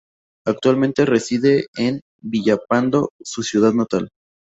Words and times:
Actualmente 0.47 1.05
reside 1.05 1.67
en 1.75 2.01
Villalpando, 2.23 3.11
su 3.21 3.43
ciudad 3.43 3.71
natal. 3.73 4.09